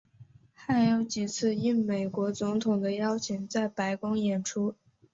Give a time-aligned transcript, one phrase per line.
[0.55, 4.73] 还有几次应美国总统的邀请在白宫演出。